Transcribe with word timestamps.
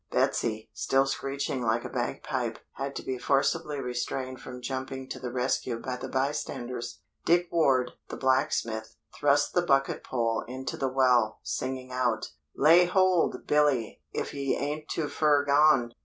Betsy, 0.09 0.67
still 0.73 1.05
screeching 1.05 1.61
like 1.61 1.85
a 1.85 1.89
bagpipe, 1.89 2.57
had 2.71 2.95
to 2.95 3.03
be 3.03 3.19
forcibly 3.19 3.79
restrained 3.79 4.41
from 4.41 4.59
jumping 4.59 5.07
to 5.09 5.19
the 5.19 5.31
rescue 5.31 5.77
by 5.77 5.95
the 5.95 6.07
bystanders. 6.09 7.01
Dick 7.23 7.49
Ward, 7.51 7.91
the 8.09 8.17
blacksmith, 8.17 8.95
thrust 9.13 9.53
the 9.53 9.61
bucket 9.61 10.03
pole 10.03 10.43
into 10.47 10.75
the 10.75 10.89
well, 10.89 11.39
singing 11.43 11.91
out, 11.91 12.31
"Lay 12.55 12.85
hold, 12.85 13.45
Billy, 13.45 14.01
if 14.11 14.33
ye 14.33 14.55
ain't 14.57 14.89
too 14.89 15.07
fur 15.07 15.45
gone!" 15.45 15.93